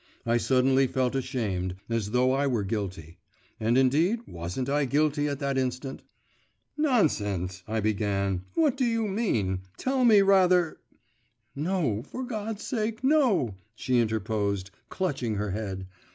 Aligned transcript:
I 0.25 0.37
suddenly 0.37 0.87
felt 0.87 1.13
ashamed, 1.13 1.75
as 1.87 2.09
though 2.09 2.31
I 2.31 2.47
were 2.47 2.63
guilty. 2.63 3.19
And 3.59 3.77
indeed, 3.77 4.21
wasn't 4.25 4.67
I 4.67 4.85
guilty 4.85 5.27
at 5.27 5.37
that 5.37 5.59
instant? 5.59 6.01
'Nonsense!' 6.75 7.61
I 7.67 7.81
began; 7.81 8.41
'what 8.55 8.75
do 8.77 8.85
you 8.85 9.07
mean? 9.07 9.59
Tell 9.77 10.03
me 10.03 10.23
rather' 10.23 10.79
'No, 11.55 12.01
for 12.01 12.23
God's 12.23 12.63
sake, 12.63 13.03
no!' 13.03 13.53
she 13.75 13.99
interposed, 13.99 14.71
clutching 14.89 15.35
her 15.35 15.51
head. 15.51 15.85